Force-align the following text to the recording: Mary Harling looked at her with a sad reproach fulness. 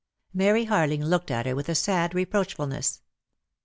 Mary 0.33 0.65
Harling 0.65 1.03
looked 1.03 1.29
at 1.29 1.45
her 1.45 1.55
with 1.55 1.69
a 1.69 1.75
sad 1.75 2.15
reproach 2.15 2.55
fulness. 2.55 3.03